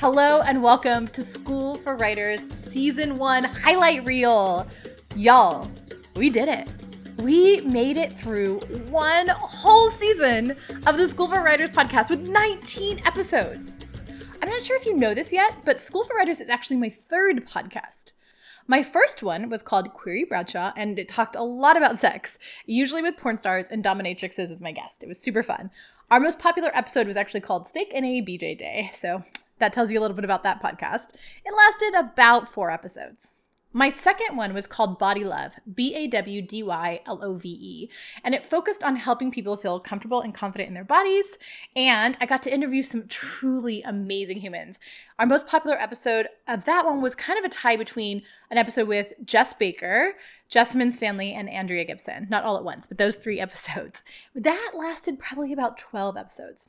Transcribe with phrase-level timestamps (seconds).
[0.00, 2.38] Hello and welcome to School for Writers
[2.70, 4.64] Season 1 Highlight Reel.
[5.16, 5.68] Y'all,
[6.14, 6.68] we did it.
[7.16, 10.56] We made it through one whole season
[10.86, 13.72] of the School for Writers podcast with 19 episodes.
[14.40, 16.90] I'm not sure if you know this yet, but School for Writers is actually my
[16.90, 18.12] third podcast.
[18.68, 23.02] My first one was called Query Bradshaw, and it talked a lot about sex, usually
[23.02, 25.02] with porn stars and dominatrixes as my guest.
[25.02, 25.70] It was super fun.
[26.12, 29.24] Our most popular episode was actually called Steak and a BJ Day, so
[29.58, 31.08] that tells you a little bit about that podcast.
[31.44, 33.32] It lasted about four episodes.
[33.74, 37.48] My second one was called Bawdy Love, B A W D Y L O V
[37.48, 37.90] E,
[38.24, 41.36] and it focused on helping people feel comfortable and confident in their bodies.
[41.76, 44.80] And I got to interview some truly amazing humans.
[45.18, 48.88] Our most popular episode of that one was kind of a tie between an episode
[48.88, 50.14] with Jes Baker,
[50.50, 52.26] Jessamyn Stanley, and Andrea Gibson.
[52.30, 54.02] Not all at once, but those three episodes.
[54.34, 56.68] That lasted probably about 12 episodes.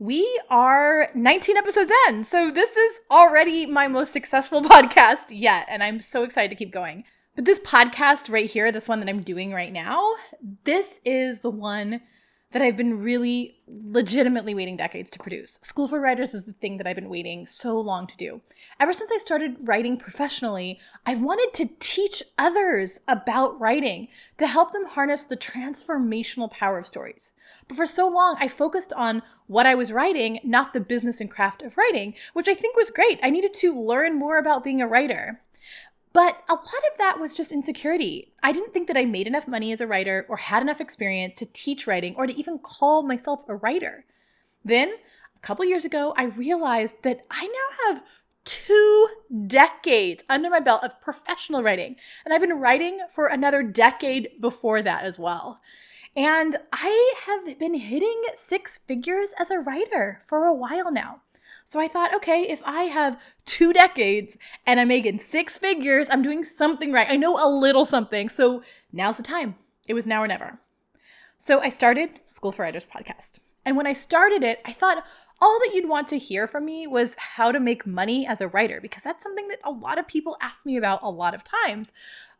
[0.00, 2.24] We are 19 episodes in.
[2.24, 5.66] So this is already my most successful podcast yet.
[5.68, 7.04] And I'm so excited to keep going.
[7.36, 10.14] But this podcast right here, this one that I'm doing right now,
[10.64, 12.00] this is the one
[12.52, 15.58] that I've been really legitimately waiting decades to produce.
[15.60, 18.40] School for Writers is the thing that I've been waiting so long to do.
[18.80, 24.72] Ever since I started writing professionally, I've wanted to teach others about writing to help
[24.72, 27.30] them harness the transformational power of stories.
[27.68, 31.28] But for so long, I focused on what I was writing, not the business and
[31.28, 33.18] craft of writing, which I think was great.
[33.20, 35.40] I needed to learn more about being a writer.
[36.12, 38.32] But a lot of that was just insecurity.
[38.44, 41.34] I didn't think that I made enough money as a writer or had enough experience
[41.38, 44.04] to teach writing or to even call myself a writer.
[44.64, 44.92] Then,
[45.34, 48.04] a couple years ago, I realized that I now have
[48.44, 49.08] two
[49.48, 51.96] decades under my belt of professional writing.
[52.24, 55.60] And I've been writing for another decade before that as well.
[56.16, 61.22] And I have been hitting six figures as a writer for a while now.
[61.64, 64.36] So I thought, okay, if I have two decades
[64.66, 67.06] and I'm making six figures, I'm doing something right.
[67.08, 68.28] I know a little something.
[68.28, 69.54] So now's the time.
[69.86, 70.58] It was now or never.
[71.38, 73.38] So I started School for Writers podcast.
[73.64, 75.04] And when I started it, I thought
[75.40, 78.48] all that you'd want to hear from me was how to make money as a
[78.48, 81.44] writer, because that's something that a lot of people ask me about a lot of
[81.44, 81.92] times.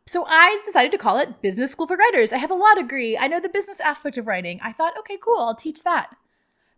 [0.07, 2.33] So I decided to call it Business School for Writers.
[2.33, 3.17] I have a law degree.
[3.17, 4.59] I know the business aspect of writing.
[4.63, 6.15] I thought, okay, cool, I'll teach that.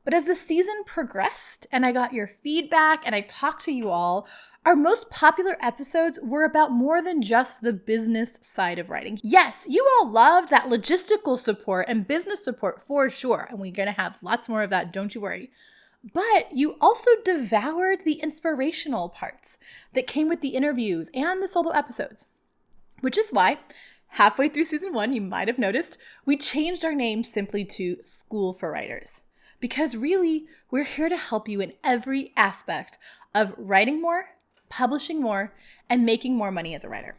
[0.03, 3.89] But as the season progressed and I got your feedback and I talked to you
[3.89, 4.27] all,
[4.65, 9.19] our most popular episodes were about more than just the business side of writing.
[9.21, 13.91] Yes, you all love that logistical support and business support for sure, and we're gonna
[13.91, 15.51] have lots more of that, don't you worry.
[16.13, 19.57] But you also devoured the inspirational parts
[19.93, 22.25] that came with the interviews and the solo episodes,
[23.03, 23.59] which is why
[24.07, 28.53] halfway through season one, you might have noticed, we changed our name simply to School
[28.53, 29.19] for Writers
[29.59, 32.97] because really, we're here to help you in every aspect
[33.35, 34.29] of writing more,
[34.69, 35.53] publishing more,
[35.89, 37.17] and making more money as a writer.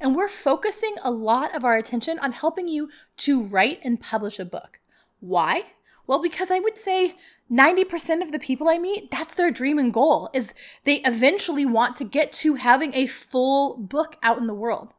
[0.00, 4.38] And we're focusing a lot of our attention on helping you to write and publish
[4.38, 4.80] a book.
[5.20, 5.64] Why?
[6.06, 7.14] Well, because I would say
[7.50, 10.54] 90% of the people I meet, that's their dream and goal is
[10.84, 14.92] they eventually want to get to having a full book out in the world.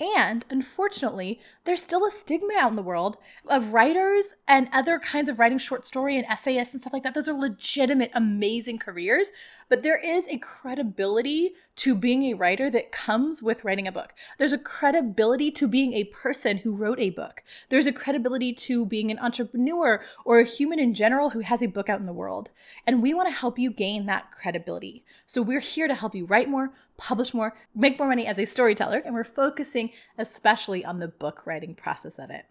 [0.00, 3.16] And unfortunately, there's still a stigma out in the world
[3.48, 7.14] of writers and other kinds of writing short story and essayists and stuff like that.
[7.14, 9.28] Those are legitimate, amazing careers,
[9.68, 14.14] but there is a credibility to being a writer that comes with writing a book.
[14.36, 17.44] There's a credibility to being a person who wrote a book.
[17.68, 21.66] There's a credibility to being an entrepreneur or a human in general who has a
[21.66, 22.50] book out in the world.
[22.84, 25.04] And we want to help you gain that credibility.
[25.24, 28.44] So we're here to help you write more, publish more, make more money as a
[28.44, 32.46] storyteller, and we're focusing especially on the book writing process of it.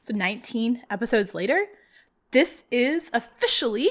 [0.00, 1.66] So, 19 episodes later,
[2.32, 3.90] this is officially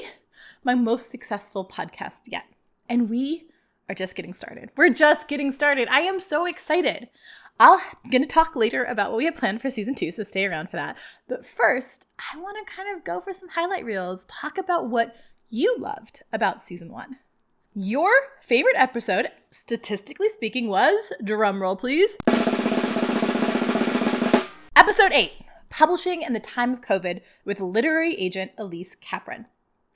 [0.64, 2.44] my most successful podcast yet.
[2.88, 3.46] And we
[3.88, 4.70] are just getting started.
[4.76, 5.88] We're just getting started.
[5.88, 7.08] I am so excited.
[7.60, 7.78] I'm
[8.10, 10.70] going to talk later about what we have planned for season two, so stay around
[10.70, 10.96] for that.
[11.28, 15.14] But first, I want to kind of go for some highlight reels, talk about what
[15.50, 17.16] you loved about season one.
[17.74, 22.16] Your favorite episode, statistically speaking, was drumroll please.
[24.74, 25.32] Episode 8
[25.68, 29.46] Publishing in the Time of COVID with literary agent Elise Capron.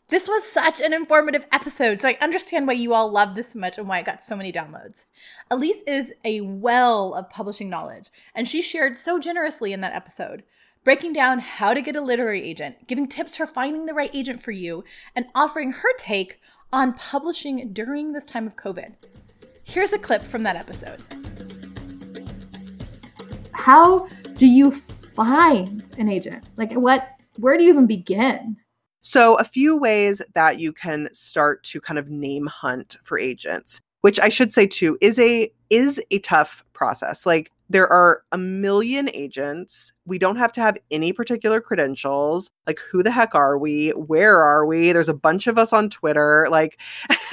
[0.09, 3.59] This was such an informative episode, so I understand why you all love this so
[3.59, 5.05] much and why it got so many downloads.
[5.51, 10.45] Elise is a well of publishing knowledge, and she shared so generously in that episode,
[10.85, 14.41] breaking down how to get a literary agent, giving tips for finding the right agent
[14.41, 14.85] for you,
[15.17, 16.41] and offering her take
[16.73, 18.95] on publishing during this time of COVID.
[19.67, 21.03] Here's a clip from that episode.
[23.53, 24.71] How do you
[25.15, 26.49] find an agent?
[26.57, 27.09] Like what
[27.39, 28.57] where do you even begin?
[29.03, 33.81] So, a few ways that you can start to kind of name hunt for agents,
[34.01, 37.27] which I should say too is a is a tough process.
[37.27, 39.93] Like there are a million agents.
[40.05, 42.51] We don't have to have any particular credentials.
[42.67, 43.91] Like who the heck are we?
[43.91, 44.93] Where are we?
[44.93, 46.47] There's a bunch of us on Twitter.
[46.51, 46.79] Like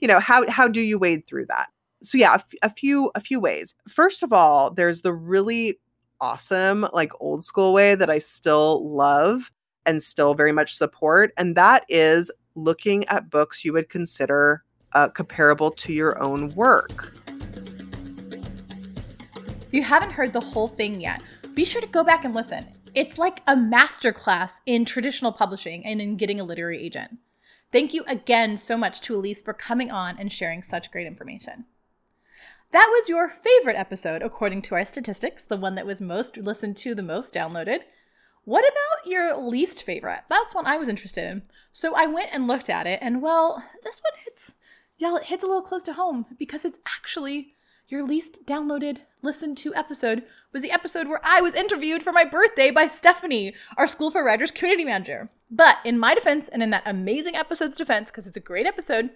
[0.00, 1.68] you know, how how do you wade through that?
[2.02, 3.74] So yeah, a, f- a few a few ways.
[3.88, 5.78] First of all, there's the really
[6.20, 9.50] awesome like old school way that I still love
[9.86, 11.32] and still very much support.
[11.36, 14.62] And that is looking at books you would consider
[14.92, 17.14] uh, comparable to your own work.
[19.70, 21.22] If you haven't heard the whole thing yet,
[21.54, 22.66] be sure to go back and listen.
[22.92, 27.18] It's like a masterclass in traditional publishing and in getting a literary agent.
[27.70, 31.66] Thank you again so much to Elise for coming on and sharing such great information.
[32.72, 36.76] That was your favorite episode, according to our statistics, the one that was most listened
[36.78, 37.82] to, the most downloaded.
[38.42, 40.22] What about your least favorite?
[40.28, 41.42] That's one I was interested in.
[41.72, 44.56] So I went and looked at it, and well, this one hits,
[44.98, 47.54] yeah, it hits a little close to home because it's actually
[47.90, 50.22] your least downloaded, listened to episode
[50.52, 54.24] was the episode where I was interviewed for my birthday by Stephanie, our School for
[54.24, 55.30] Writers community manager.
[55.50, 59.10] But in my defense, and in that amazing episode's defense, because it's a great episode,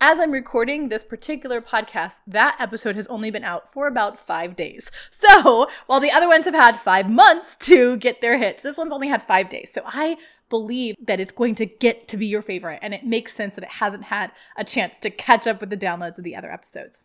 [0.00, 4.56] as I'm recording this particular podcast, that episode has only been out for about five
[4.56, 4.90] days.
[5.12, 8.92] So while the other ones have had five months to get their hits, this one's
[8.92, 9.72] only had five days.
[9.72, 10.16] So I
[10.50, 13.64] believe that it's going to get to be your favorite, and it makes sense that
[13.64, 17.00] it hasn't had a chance to catch up with the downloads of the other episodes.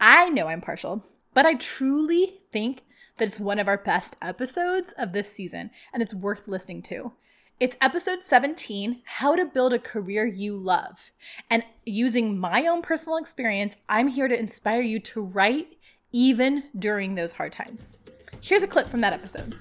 [0.00, 2.82] I know I'm partial, but I truly think
[3.18, 7.12] that it's one of our best episodes of this season, and it's worth listening to.
[7.60, 11.12] It's episode 17 How to Build a Career You Love.
[11.50, 15.68] And using my own personal experience, I'm here to inspire you to write
[16.10, 17.94] even during those hard times.
[18.40, 19.54] Here's a clip from that episode.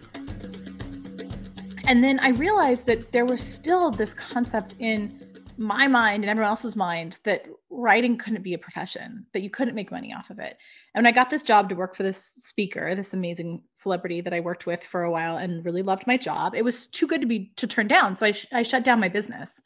[1.85, 5.19] And then I realized that there was still this concept in
[5.63, 9.73] my mind and everyone else's mind that writing couldn't be a profession, that you couldn't
[9.73, 10.57] make money off of it.
[10.93, 14.33] And when I got this job to work for this speaker, this amazing celebrity that
[14.33, 17.21] I worked with for a while and really loved my job, it was too good
[17.21, 18.15] to be to turn down.
[18.15, 19.59] So I, sh- I shut down my business.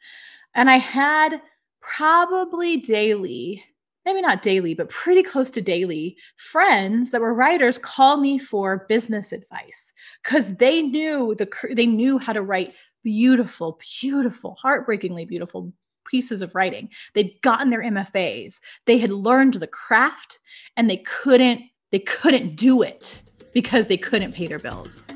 [0.54, 1.40] And I had
[1.80, 3.62] probably daily,
[4.04, 8.86] maybe not daily, but pretty close to daily friends that were writers call me for
[8.88, 9.92] business advice
[10.22, 12.74] because they knew the they knew how to write
[13.04, 15.72] beautiful, beautiful, heartbreakingly beautiful
[16.10, 16.88] pieces of writing.
[17.14, 18.60] They'd gotten their MFAs.
[18.86, 20.40] They had learned the craft
[20.76, 23.22] and they couldn't they couldn't do it
[23.52, 25.08] because they couldn't pay their bills.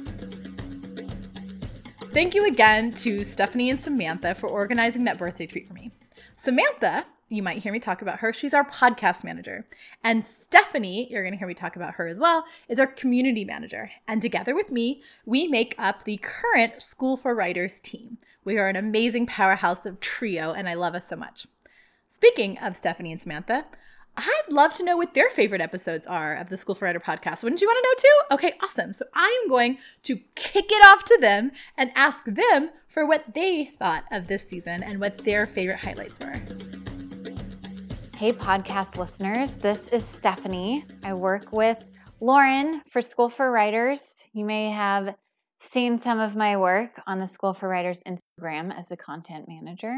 [2.12, 5.90] Thank you again to Stephanie and Samantha for organizing that birthday treat for me.
[6.36, 8.32] Samantha you might hear me talk about her.
[8.32, 9.64] She's our podcast manager.
[10.04, 13.44] And Stephanie, you're going to hear me talk about her as well, is our community
[13.44, 13.90] manager.
[14.06, 18.18] And together with me, we make up the current School for Writers team.
[18.44, 21.46] We are an amazing powerhouse of trio, and I love us so much.
[22.08, 23.64] Speaking of Stephanie and Samantha,
[24.16, 27.44] I'd love to know what their favorite episodes are of the School for Writer podcast.
[27.44, 28.34] Wouldn't you want to know too?
[28.34, 28.92] Okay, awesome.
[28.92, 33.32] So I am going to kick it off to them and ask them for what
[33.32, 36.42] they thought of this season and what their favorite highlights were.
[38.16, 40.84] Hey, podcast listeners, this is Stephanie.
[41.04, 41.84] I work with
[42.20, 44.28] Lauren for School for Writers.
[44.32, 45.14] You may have
[45.62, 49.94] seen some of my work on the School for Writers Instagram as a content manager.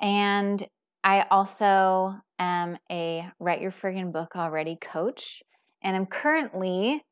[0.00, 0.62] And
[1.02, 5.42] I also am a Write Your Friggin' Book Already coach.
[5.82, 7.02] And I'm currently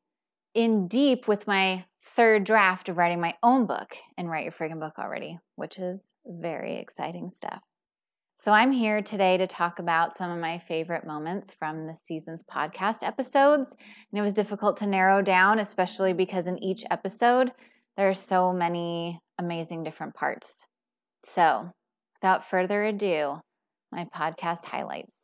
[0.53, 1.85] in deep with my
[2.15, 6.01] third draft of writing my own book and Write Your Friggin' Book Already, which is
[6.25, 7.63] very exciting stuff.
[8.43, 12.41] So, I'm here today to talk about some of my favorite moments from the season's
[12.41, 13.69] podcast episodes.
[13.69, 17.51] And it was difficult to narrow down, especially because in each episode,
[17.97, 20.65] there are so many amazing different parts.
[21.23, 21.69] So,
[22.15, 23.41] without further ado,
[23.91, 25.21] my podcast highlights.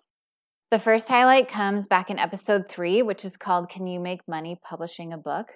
[0.69, 4.59] The first highlight comes back in episode three, which is called Can You Make Money
[4.63, 5.47] Publishing a Book?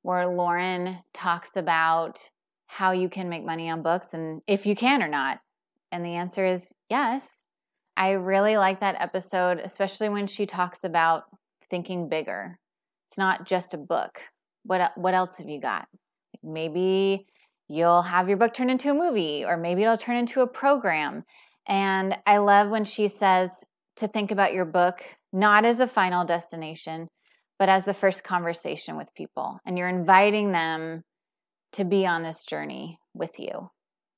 [0.00, 2.30] where Lauren talks about
[2.66, 5.40] how you can make money on books and if you can or not.
[5.94, 7.46] And the answer is yes.
[7.96, 11.22] I really like that episode, especially when she talks about
[11.70, 12.58] thinking bigger.
[13.08, 14.20] It's not just a book.
[14.64, 15.86] What what else have you got?
[16.42, 17.26] Maybe
[17.68, 21.22] you'll have your book turn into a movie or maybe it'll turn into a program.
[21.68, 23.52] And I love when she says
[23.96, 27.06] to think about your book not as a final destination,
[27.56, 29.60] but as the first conversation with people.
[29.64, 31.04] And you're inviting them
[31.74, 33.70] to be on this journey with you.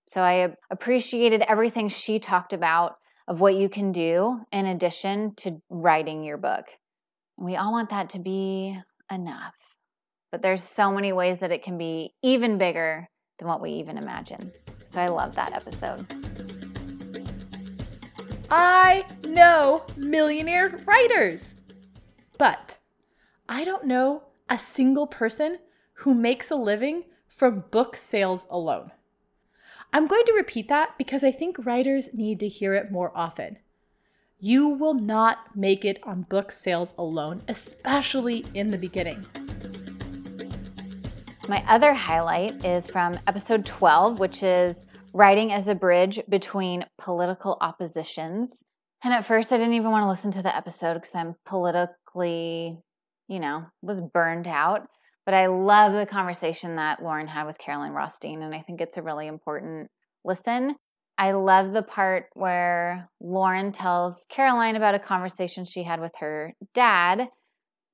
[0.09, 2.97] So I appreciated everything she talked about
[3.27, 6.67] of what you can do in addition to writing your book.
[7.37, 8.79] We all want that to be
[9.11, 9.55] enough.
[10.31, 13.09] But there's so many ways that it can be even bigger
[13.39, 14.53] than what we even imagine.
[14.85, 16.07] So I love that episode.
[18.49, 21.55] I know millionaire writers,
[22.39, 22.79] but
[23.49, 25.59] I don't know a single person
[25.95, 28.93] who makes a living from book sales alone.
[29.97, 33.57] I'm going to repeat that because I think writers need to hear it more often.
[34.39, 39.25] You will not make it on book sales alone, especially in the beginning.
[41.49, 44.77] My other highlight is from episode 12, which is
[45.15, 48.65] writing as a bridge between political oppositions.
[49.03, 52.83] And at first, I didn't even want to listen to the episode because I'm politically,
[53.29, 54.91] you know, was burned out.
[55.27, 58.97] But I love the conversation that Lauren had with Caroline Rothstein, and I think it's
[58.97, 59.91] a really important
[60.25, 60.77] listen.
[61.19, 66.55] I love the part where Lauren tells Caroline about a conversation she had with her
[66.75, 67.29] dad,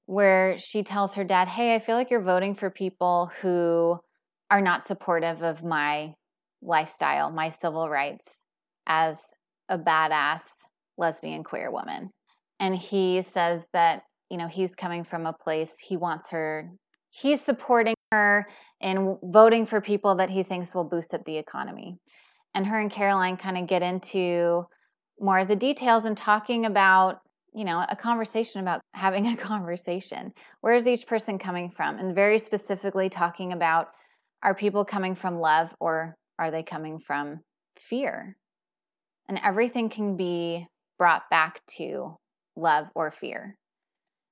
[0.07, 3.99] where she tells her dad, Hey, I feel like you're voting for people who
[4.51, 6.15] are not supportive of my
[6.61, 8.45] lifestyle, my civil rights
[8.87, 9.19] as
[9.71, 10.43] a badass
[10.99, 12.11] lesbian queer woman.
[12.61, 16.71] And he says that, you know, he's coming from a place he wants her
[17.13, 18.49] he's supporting her
[18.81, 21.99] in voting for people that he thinks will boost up the economy.
[22.55, 24.67] And her and Caroline kind of get into
[25.21, 27.21] more of the details and talking about,
[27.55, 30.33] you know, a conversation about having a conversation.
[30.63, 31.99] Where is each person coming from?
[31.99, 33.89] And very specifically talking about
[34.43, 37.41] are people coming from love or are they coming from
[37.79, 38.37] fear?
[39.29, 40.67] And everything can be
[40.99, 42.17] brought back to
[42.57, 43.57] love or fear.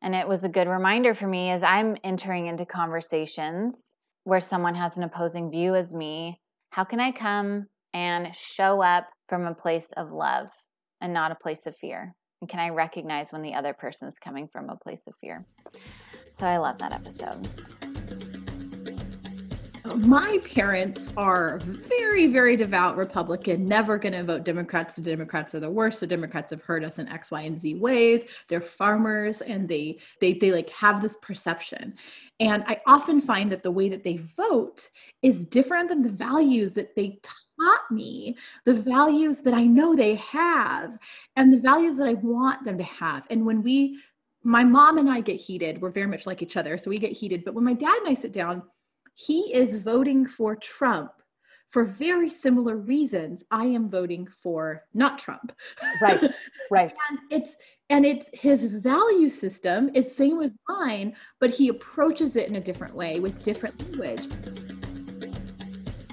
[0.02, 4.74] And it was a good reminder for me as I'm entering into conversations where someone
[4.74, 6.40] has an opposing view as me.
[6.70, 10.48] How can I come and show up from a place of love
[11.00, 12.14] and not a place of fear?
[12.40, 15.46] And can I recognize when the other person is coming from a place of fear?
[16.32, 17.89] So I love that episode
[19.96, 24.94] my parents are very, very devout Republican, never going to vote Democrats.
[24.94, 26.00] The Democrats are the worst.
[26.00, 28.24] The Democrats have hurt us in X, Y, and Z ways.
[28.48, 31.94] They're farmers and they they they like have this perception.
[32.40, 34.88] And I often find that the way that they vote
[35.22, 40.14] is different than the values that they taught me, the values that I know they
[40.16, 40.98] have,
[41.36, 43.26] and the values that I want them to have.
[43.30, 43.98] And when we
[44.42, 47.12] my mom and I get heated, we're very much like each other, so we get
[47.12, 47.44] heated.
[47.44, 48.62] But when my dad and I sit down,
[49.14, 51.12] he is voting for Trump
[51.68, 53.44] for very similar reasons.
[53.50, 55.52] I am voting for not Trump.
[56.02, 56.20] Right,
[56.70, 56.92] right.
[57.08, 57.56] and it's
[57.88, 62.60] and it's his value system is same as mine, but he approaches it in a
[62.60, 64.28] different way with different language.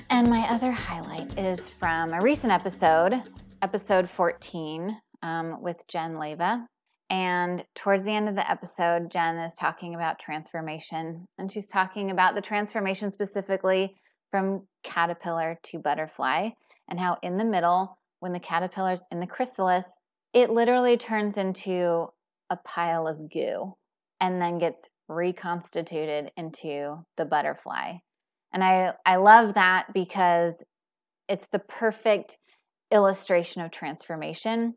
[0.09, 3.21] And my other highlight is from a recent episode,
[3.61, 6.67] episode 14, um, with Jen Leva.
[7.09, 11.25] And towards the end of the episode, Jen is talking about transformation.
[11.37, 13.95] And she's talking about the transformation specifically
[14.29, 16.49] from caterpillar to butterfly,
[16.89, 19.85] and how in the middle, when the caterpillar's in the chrysalis,
[20.33, 22.07] it literally turns into
[22.49, 23.73] a pile of goo
[24.19, 27.93] and then gets reconstituted into the butterfly.
[28.53, 30.63] And I, I love that because
[31.29, 32.37] it's the perfect
[32.91, 34.75] illustration of transformation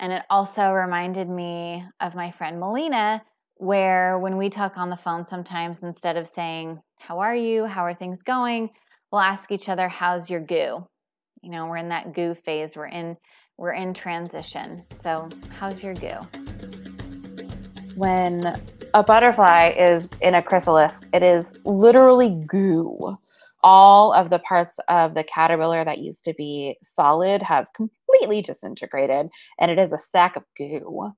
[0.00, 3.22] and it also reminded me of my friend Melina,
[3.56, 7.66] where when we talk on the phone, sometimes instead of saying, How are you?
[7.66, 8.70] How are things going?
[9.12, 10.86] We'll ask each other, How's your goo?
[11.42, 12.76] You know, we're in that goo phase.
[12.76, 13.16] We're in
[13.58, 14.82] we're in transition.
[14.96, 16.26] So how's your goo?
[17.94, 18.58] When
[18.94, 23.18] a butterfly is in a chrysalis, it is literally goo
[23.62, 29.28] all of the parts of the caterpillar that used to be solid have completely disintegrated
[29.58, 31.12] and it is a sack of goo.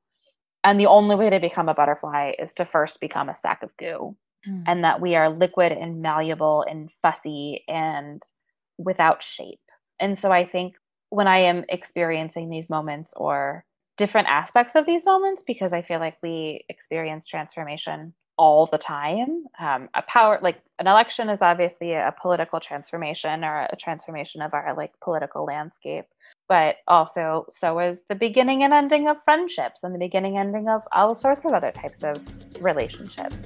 [0.64, 3.70] And the only way to become a butterfly is to first become a sack of
[3.78, 4.16] goo.
[4.48, 4.64] Mm.
[4.66, 8.22] And that we are liquid and malleable and fussy and
[8.76, 9.60] without shape.
[10.00, 10.74] And so I think
[11.10, 13.64] when I am experiencing these moments or
[13.98, 19.44] different aspects of these moments, because I feel like we experience transformation all the time.
[19.60, 24.54] Um, a power like an election is obviously a political transformation or a transformation of
[24.54, 26.06] our like political landscape,
[26.48, 30.82] but also so is the beginning and ending of friendships and the beginning ending of
[30.92, 32.16] all sorts of other types of
[32.60, 33.36] relationships.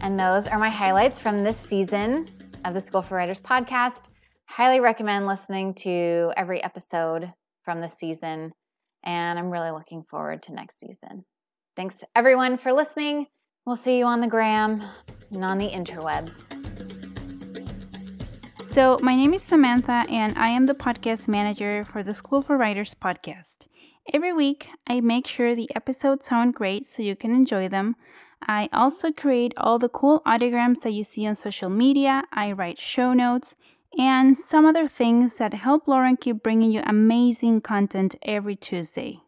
[0.00, 2.26] And those are my highlights from this season
[2.64, 4.04] of the School for Writers podcast.
[4.46, 7.32] Highly recommend listening to every episode
[7.64, 8.52] from this season,
[9.04, 11.24] and I'm really looking forward to next season.
[11.76, 13.26] Thanks everyone for listening.
[13.66, 14.82] We'll see you on the gram
[15.30, 16.40] and on the interwebs.
[18.72, 22.56] So, my name is Samantha, and I am the podcast manager for the School for
[22.56, 23.66] Writers podcast.
[24.14, 27.96] Every week, I make sure the episodes sound great so you can enjoy them.
[28.40, 32.22] I also create all the cool audiograms that you see on social media.
[32.32, 33.54] I write show notes,
[33.98, 39.20] and some other things that help Lauren keep bringing you amazing content every Tuesday.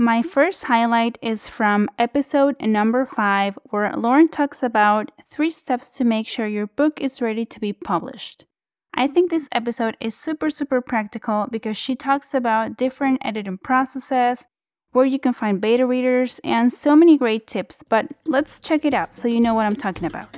[0.00, 6.04] My first highlight is from episode number five, where Lauren talks about three steps to
[6.04, 8.46] make sure your book is ready to be published.
[8.94, 14.46] I think this episode is super, super practical because she talks about different editing processes,
[14.92, 17.84] where you can find beta readers, and so many great tips.
[17.86, 20.34] But let's check it out so you know what I'm talking about.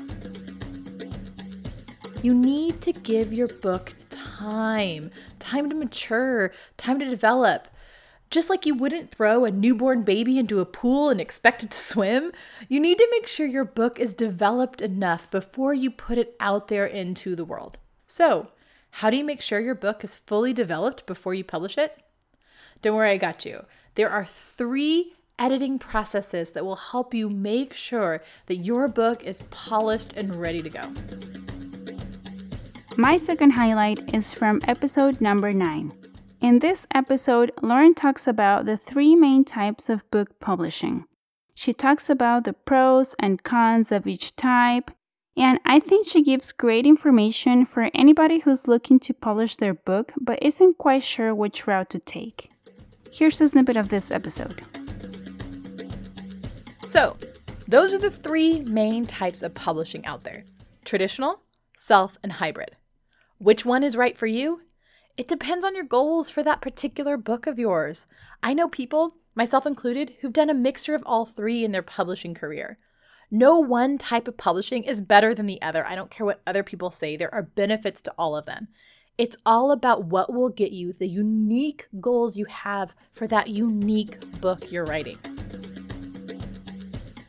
[2.21, 5.13] You need to give your book time
[5.53, 7.69] time to mature, time to develop.
[8.33, 11.79] Just like you wouldn't throw a newborn baby into a pool and expect it to
[11.79, 12.33] swim,
[12.67, 16.69] you need to make sure your book is developed enough before you put it out
[16.69, 17.77] there into the world.
[18.07, 18.49] So,
[18.91, 22.03] how do you make sure your book is fully developed before you publish it?
[22.81, 23.67] Don't worry, I got you.
[23.97, 29.43] There are three editing processes that will help you make sure that your book is
[29.51, 30.81] polished and ready to go.
[32.97, 36.02] My second highlight is from episode number 9.
[36.43, 41.05] In this episode, Lauren talks about the three main types of book publishing.
[41.55, 44.91] She talks about the pros and cons of each type,
[45.37, 50.13] and I think she gives great information for anybody who's looking to publish their book
[50.21, 52.51] but isn't quite sure which route to take.
[53.13, 54.63] Here's a snippet of this episode.
[56.89, 57.17] So,
[57.69, 60.43] those are the three main types of publishing out there
[60.85, 61.41] traditional,
[61.77, 62.75] self, and hybrid.
[63.39, 64.63] Which one is right for you?
[65.19, 68.07] It depends on your goals for that particular book of yours.
[68.43, 72.33] I know people, myself included, who've done a mixture of all three in their publishing
[72.33, 72.79] career.
[73.31, 75.87] No one type of publishing is better than the other.
[75.87, 78.69] I don't care what other people say, there are benefits to all of them.
[79.19, 84.19] It's all about what will get you the unique goals you have for that unique
[84.41, 85.19] book you're writing.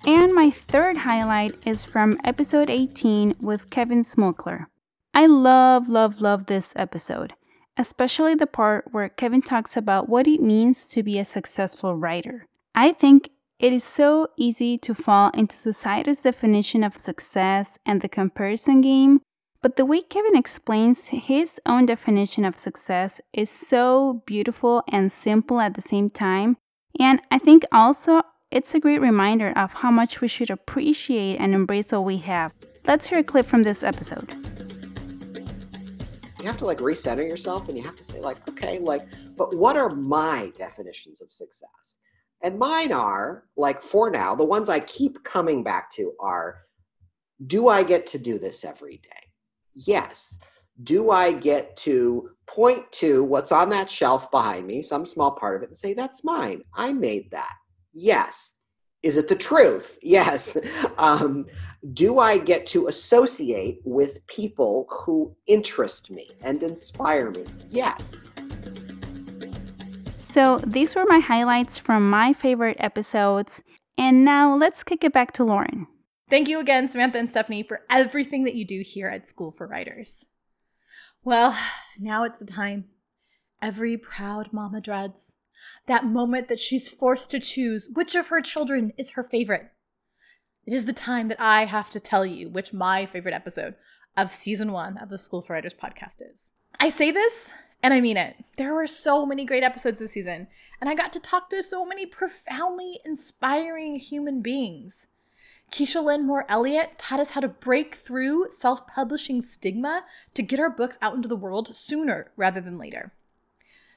[0.05, 4.67] And my third highlight is from episode 18 with Kevin Smokler.
[5.13, 7.33] I love, love, love this episode,
[7.77, 12.47] especially the part where Kevin talks about what it means to be a successful writer.
[12.75, 18.09] I think it is so easy to fall into society's definition of success and the
[18.09, 19.21] comparison game
[19.63, 25.61] but the way Kevin explains his own definition of success is so beautiful and simple
[25.61, 26.57] at the same time.
[26.99, 28.21] And I think also
[28.51, 32.51] it's a great reminder of how much we should appreciate and embrace what we have.
[32.85, 34.52] Let's hear a clip from this episode.
[36.43, 39.55] You have to like recenter yourself and you have to say, like, okay, like, but
[39.55, 41.97] what are my definitions of success?
[42.41, 46.57] And mine are, like, for now, the ones I keep coming back to are
[47.47, 49.31] do I get to do this every day?
[49.73, 50.37] Yes.
[50.83, 55.55] Do I get to point to what's on that shelf behind me, some small part
[55.55, 56.61] of it, and say, that's mine?
[56.75, 57.53] I made that.
[57.93, 58.52] Yes.
[59.03, 59.99] Is it the truth?
[60.01, 60.57] Yes.
[60.97, 61.45] Um,
[61.93, 67.45] do I get to associate with people who interest me and inspire me?
[67.69, 68.15] Yes.
[70.15, 73.61] So, these were my highlights from my favorite episodes.
[73.97, 75.87] And now let's kick it back to Lauren.
[76.29, 79.67] Thank you again, Samantha and Stephanie, for everything that you do here at School for
[79.67, 80.23] Writers.
[81.23, 81.57] Well,
[81.99, 82.85] now it's the time.
[83.61, 85.35] Every proud mama dreads.
[85.87, 89.71] That moment that she's forced to choose which of her children is her favorite.
[90.65, 93.75] It is the time that I have to tell you which my favorite episode
[94.15, 96.51] of season one of the School for Writers podcast is.
[96.79, 97.51] I say this
[97.83, 98.37] and I mean it.
[98.57, 100.47] There were so many great episodes this season,
[100.79, 105.05] and I got to talk to so many profoundly inspiring human beings.
[105.69, 110.59] Keisha Lynn Moore Elliott taught us how to break through self publishing stigma to get
[110.59, 113.11] our books out into the world sooner rather than later.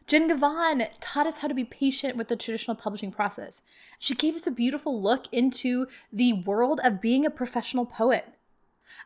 [0.07, 3.62] Jen Gavon taught us how to be patient with the traditional publishing process.
[3.99, 8.25] She gave us a beautiful look into the world of being a professional poet.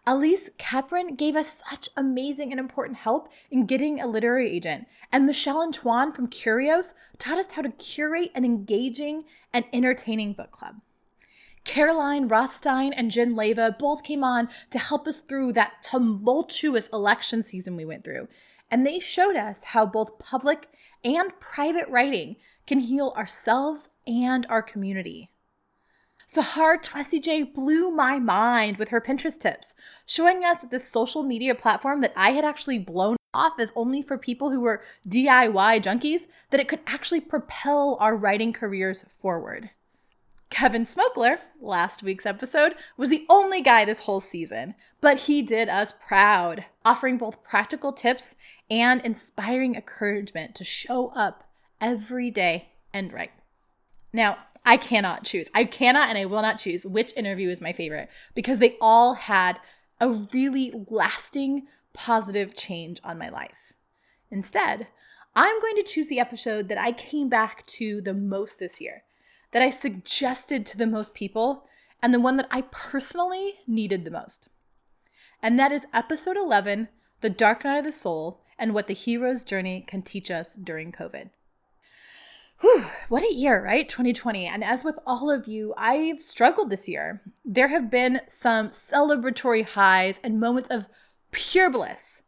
[0.07, 4.87] Elise Capron gave us such amazing and important help in getting a literary agent.
[5.11, 10.51] And Michelle Antoine from Curios taught us how to curate an engaging and entertaining book
[10.51, 10.83] club.
[11.64, 17.42] Caroline Rothstein and Jen Leva both came on to help us through that tumultuous election
[17.42, 18.29] season we went through.
[18.70, 20.68] And they showed us how both public
[21.05, 25.31] and private writing can heal ourselves and our community.
[26.33, 29.75] Sahar Twessy blew my mind with her Pinterest tips,
[30.07, 34.03] showing us that this social media platform that I had actually blown off as only
[34.03, 39.70] for people who were DIY junkies, that it could actually propel our writing careers forward.
[40.51, 45.69] Kevin Smokler, last week's episode, was the only guy this whole season, but he did
[45.69, 48.35] us proud, offering both practical tips
[48.69, 51.45] and inspiring encouragement to show up
[51.81, 53.31] every day and write.
[54.13, 55.49] Now, I cannot choose.
[55.55, 59.15] I cannot and I will not choose which interview is my favorite because they all
[59.15, 59.59] had
[60.01, 63.73] a really lasting, positive change on my life.
[64.31, 64.89] Instead,
[65.35, 69.05] I'm going to choose the episode that I came back to the most this year,
[69.53, 71.65] that I suggested to the most people,
[72.03, 74.49] and the one that I personally needed the most.
[75.43, 76.89] And that is episode 11
[77.21, 80.93] The Dark Night of the Soul and What the Hero's Journey Can Teach Us During
[80.93, 81.31] COVID.
[82.61, 83.89] Whew, what a year, right?
[83.89, 84.47] 2020.
[84.47, 87.23] And as with all of you, I've struggled this year.
[87.43, 90.87] There have been some celebratory highs and moments of
[91.31, 92.21] pure bliss.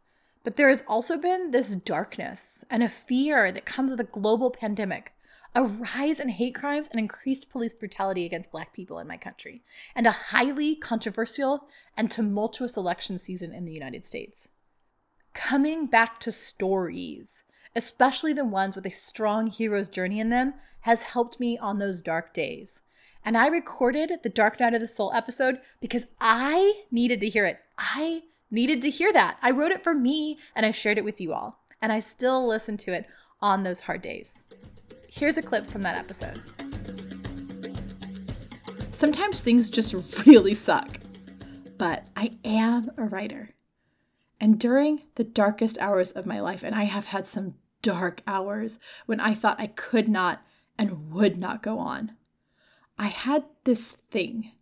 [0.43, 4.49] But there has also been this darkness and a fear that comes with a global
[4.49, 5.13] pandemic,
[5.55, 9.61] a rise in hate crimes and increased police brutality against Black people in my country,
[9.95, 14.49] and a highly controversial and tumultuous election season in the United States.
[15.33, 17.43] Coming back to stories
[17.75, 22.01] especially the ones with a strong hero's journey in them, has helped me on those
[22.01, 22.81] dark days.
[23.25, 27.45] And I recorded the Dark Night of the Soul episode because I needed to hear
[27.45, 27.59] it.
[27.77, 29.37] I needed to hear that.
[29.41, 31.59] I wrote it for me and I shared it with you all.
[31.81, 33.05] And I still listen to it
[33.41, 34.41] on those hard days.
[35.15, 36.41] Here's a clip from that episode.
[38.91, 39.93] Sometimes things just
[40.25, 40.97] really suck,
[41.77, 43.51] but I am a writer.
[44.41, 48.79] And during the darkest hours of my life, and I have had some dark hours
[49.05, 50.41] when I thought I could not
[50.79, 52.13] and would not go on.
[52.97, 54.53] I had this thing,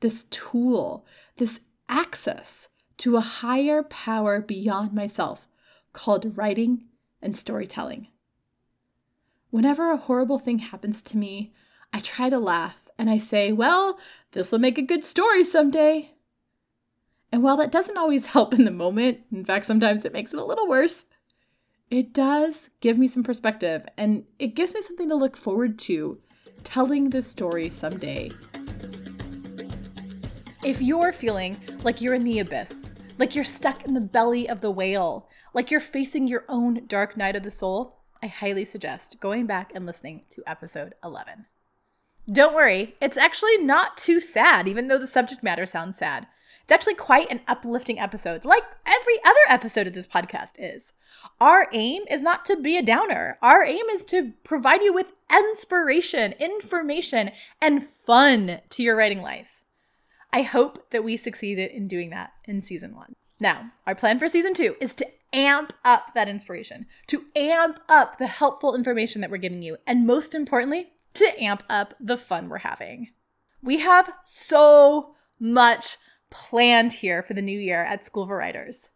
[0.00, 1.04] this tool,
[1.36, 5.46] this access to a higher power beyond myself
[5.92, 6.86] called writing
[7.20, 8.08] and storytelling.
[9.50, 11.52] Whenever a horrible thing happens to me,
[11.92, 13.98] I try to laugh and I say, well,
[14.32, 16.12] this will make a good story someday.
[17.32, 20.38] And while that doesn't always help in the moment, in fact, sometimes it makes it
[20.38, 21.06] a little worse,
[21.90, 26.18] it does give me some perspective and it gives me something to look forward to
[26.62, 28.30] telling this story someday.
[30.62, 34.60] If you're feeling like you're in the abyss, like you're stuck in the belly of
[34.60, 39.20] the whale, like you're facing your own dark night of the soul, I highly suggest
[39.20, 41.46] going back and listening to episode 11.
[42.30, 46.26] Don't worry, it's actually not too sad, even though the subject matter sounds sad.
[46.62, 50.92] It's actually quite an uplifting episode, like every other episode of this podcast is.
[51.40, 53.38] Our aim is not to be a downer.
[53.40, 57.30] Our aim is to provide you with inspiration, information,
[57.62, 59.62] and fun to your writing life.
[60.30, 63.14] I hope that we succeeded in doing that in season one.
[63.40, 68.18] Now, our plan for season two is to amp up that inspiration, to amp up
[68.18, 72.48] the helpful information that we're giving you, and most importantly, to amp up the fun
[72.48, 73.08] we're having.
[73.62, 75.96] We have so much
[76.30, 78.88] planned here for the new year at School for Writers.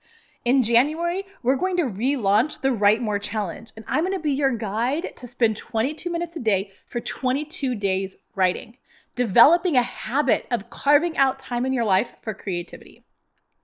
[0.45, 4.33] In January, we're going to relaunch the Write More Challenge, and I'm going to be
[4.33, 8.77] your guide to spend 22 minutes a day for 22 days writing,
[9.15, 13.05] developing a habit of carving out time in your life for creativity.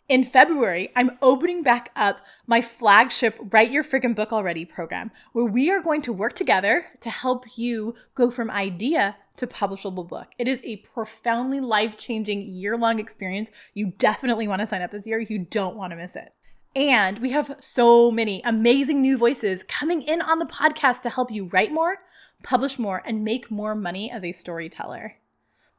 [0.08, 5.44] In February, I'm opening back up my flagship Write Your Freaking Book Already program, where
[5.44, 10.28] we are going to work together to help you go from idea to publishable book.
[10.38, 13.50] It is a profoundly life changing year long experience.
[13.74, 15.20] You definitely want to sign up this year.
[15.20, 16.32] You don't want to miss it.
[16.74, 21.30] And we have so many amazing new voices coming in on the podcast to help
[21.30, 21.98] you write more,
[22.42, 25.16] publish more, and make more money as a storyteller.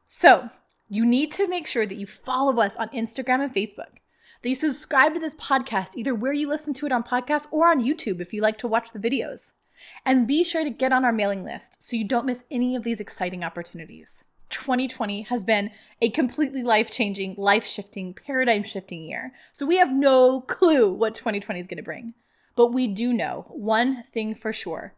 [0.06, 0.50] So,
[0.88, 3.98] you need to make sure that you follow us on Instagram and Facebook,
[4.42, 7.68] that you subscribe to this podcast either where you listen to it on podcast or
[7.68, 9.50] on YouTube if you like to watch the videos.
[10.04, 12.82] And be sure to get on our mailing list so you don't miss any of
[12.82, 14.24] these exciting opportunities.
[14.50, 15.70] 2020 has been
[16.02, 19.32] a completely life changing, life shifting, paradigm shifting year.
[19.52, 22.14] So we have no clue what 2020 is going to bring.
[22.56, 24.94] But we do know one thing for sure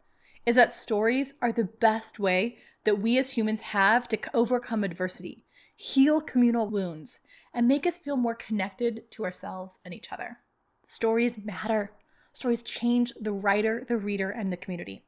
[0.47, 5.45] is that stories are the best way that we as humans have to overcome adversity,
[5.77, 7.21] heal communal wounds,
[7.55, 10.39] and make us feel more connected to ourselves and each other.
[10.87, 11.93] Stories matter.
[12.33, 15.05] Stories change the writer, the reader, and the community.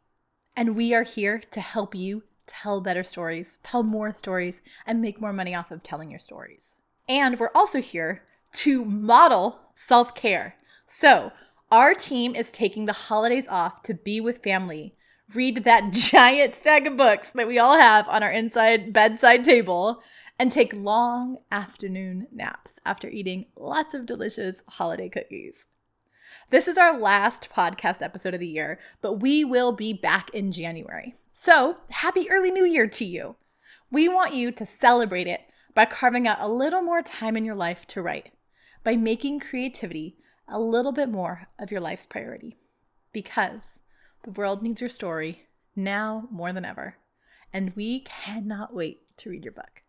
[0.57, 5.21] And we are here to help you tell better stories, tell more stories, and make
[5.21, 6.75] more money off of telling your stories.
[7.09, 8.23] And we're also here
[8.55, 10.57] to model self care.
[10.87, 11.33] So,
[11.73, 14.95] our team is taking the holidays off to be with family,
[15.35, 20.03] read that giant stack of books that we all have on our inside bedside table,
[20.39, 25.67] and take long afternoon naps after eating lots of delicious holiday cookies.
[26.51, 30.51] This is our last podcast episode of the year, but we will be back in
[30.53, 31.15] January.
[31.33, 33.37] So, happy early new year to you.
[33.91, 35.43] We want you to celebrate it
[35.75, 38.33] by carving out a little more time in your life to write,
[38.83, 40.17] by making creativity
[40.49, 42.57] a little bit more of your life's priority.
[43.13, 43.79] Because
[44.25, 46.97] the world needs your story now more than ever,
[47.53, 49.84] and we cannot wait to read your book.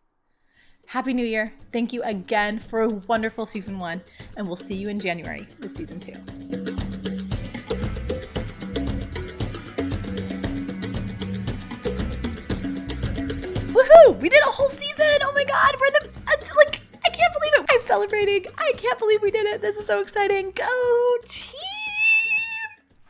[0.88, 1.52] Happy New Year.
[1.72, 4.00] Thank you again for a wonderful season one,
[4.36, 6.12] and we'll see you in January with season two.
[13.72, 14.16] Woohoo!
[14.20, 15.18] We did a whole season!
[15.22, 16.08] Oh my god, we're the.
[16.28, 17.66] It's like, I can't believe it.
[17.68, 18.46] I'm celebrating.
[18.56, 19.60] I can't believe we did it.
[19.60, 20.52] This is so exciting.
[20.52, 21.52] Go team!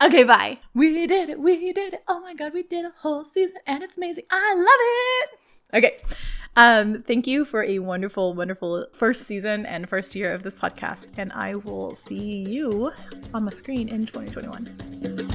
[0.01, 0.57] Okay, bye.
[0.73, 1.39] We did it.
[1.39, 2.03] We did it.
[2.07, 4.23] Oh my god, we did a whole season and it's amazing.
[4.31, 5.29] I love it.
[5.73, 5.97] Okay.
[6.57, 11.05] Um, thank you for a wonderful, wonderful first season and first year of this podcast.
[11.15, 12.91] And I will see you
[13.31, 15.26] on the screen in 2021.